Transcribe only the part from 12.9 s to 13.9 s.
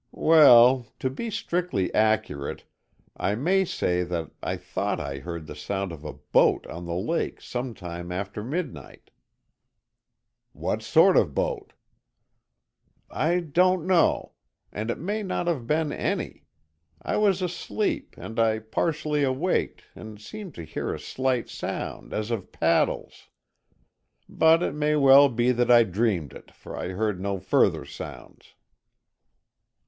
"I don't